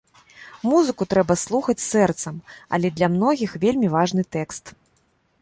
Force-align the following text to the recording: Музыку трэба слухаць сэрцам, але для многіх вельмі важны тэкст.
Музыку 0.69 1.03
трэба 1.11 1.33
слухаць 1.41 1.77
сэрцам, 1.91 2.41
але 2.79 2.87
для 2.97 3.07
многіх 3.19 3.51
вельмі 3.67 3.87
важны 3.99 4.21
тэкст. 4.39 4.65